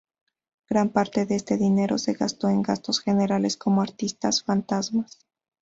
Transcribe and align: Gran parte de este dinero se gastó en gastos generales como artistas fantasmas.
Gran 0.67 0.89
parte 0.89 1.27
de 1.27 1.35
este 1.35 1.57
dinero 1.57 1.99
se 1.99 2.13
gastó 2.13 2.49
en 2.49 2.63
gastos 2.63 2.99
generales 3.01 3.55
como 3.55 3.83
artistas 3.83 4.41
fantasmas. 4.41 5.19